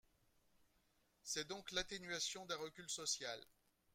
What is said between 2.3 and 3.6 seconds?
d’un recul social.